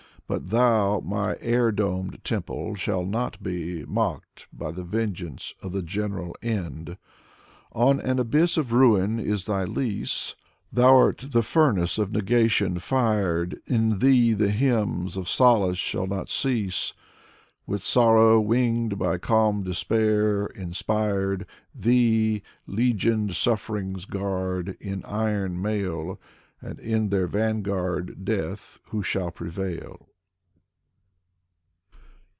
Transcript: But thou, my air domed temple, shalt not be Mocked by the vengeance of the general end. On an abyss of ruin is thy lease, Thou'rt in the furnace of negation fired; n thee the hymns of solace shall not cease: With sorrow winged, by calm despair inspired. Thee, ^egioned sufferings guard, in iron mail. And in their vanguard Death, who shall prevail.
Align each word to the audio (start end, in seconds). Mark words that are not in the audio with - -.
But 0.27 0.47
thou, 0.49 1.01
my 1.01 1.35
air 1.41 1.73
domed 1.73 2.23
temple, 2.23 2.75
shalt 2.75 3.09
not 3.09 3.43
be 3.43 3.83
Mocked 3.83 4.47
by 4.53 4.71
the 4.71 4.81
vengeance 4.85 5.53
of 5.61 5.73
the 5.73 5.81
general 5.81 6.37
end. 6.41 6.95
On 7.73 7.99
an 7.99 8.17
abyss 8.17 8.55
of 8.55 8.71
ruin 8.71 9.19
is 9.19 9.45
thy 9.45 9.65
lease, 9.65 10.35
Thou'rt 10.71 11.21
in 11.21 11.29
the 11.31 11.41
furnace 11.41 11.97
of 11.97 12.13
negation 12.13 12.79
fired; 12.79 13.61
n 13.67 13.99
thee 13.99 14.31
the 14.31 14.51
hymns 14.51 15.17
of 15.17 15.27
solace 15.27 15.77
shall 15.77 16.07
not 16.07 16.29
cease: 16.29 16.93
With 17.67 17.81
sorrow 17.83 18.39
winged, 18.39 18.97
by 18.97 19.17
calm 19.17 19.63
despair 19.63 20.45
inspired. 20.45 21.45
Thee, 21.75 22.41
^egioned 22.69 23.33
sufferings 23.33 24.05
guard, 24.05 24.77
in 24.79 25.03
iron 25.03 25.61
mail. 25.61 26.21
And 26.61 26.79
in 26.79 27.09
their 27.09 27.27
vanguard 27.27 28.23
Death, 28.23 28.79
who 28.91 29.03
shall 29.03 29.31
prevail. 29.31 30.07